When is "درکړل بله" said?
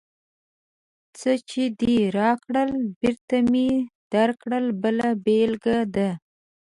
4.13-5.09